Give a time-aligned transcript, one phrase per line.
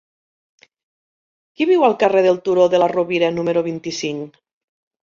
[1.53, 4.43] Qui viu al carrer del Turó de la Rovira número vint-i-cinc?